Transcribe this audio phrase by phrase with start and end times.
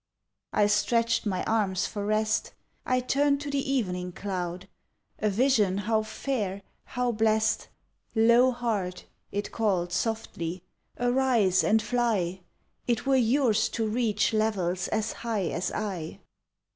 [0.51, 2.53] I stretched my arms for rest,
[2.87, 4.67] I turned to the evening cloud
[5.19, 7.67] A vision how fair, how blest!
[8.15, 10.63] "Low heart," it called, softly,
[10.99, 12.41] "arise and fly.
[12.87, 16.19] It were yours to reach levels as high as I."